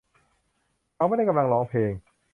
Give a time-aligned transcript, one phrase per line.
[0.95, 1.91] เขาไม่ได้กำลังร้องเพลง